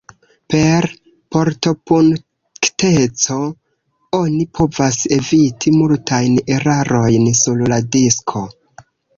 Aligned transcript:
Per 0.51 0.85
portopunkteco 1.35 3.37
oni 4.21 4.41
povas 4.61 4.97
eviti 5.19 5.75
multajn 5.77 6.41
erarojn 6.57 7.29
sur 7.45 7.63
la 7.75 7.79
disko. 7.99 8.45